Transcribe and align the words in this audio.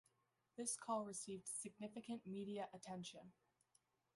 This 0.57 0.75
call 0.75 1.05
received 1.05 1.47
significant 1.47 2.25
media 2.25 2.69
attention. 2.73 3.33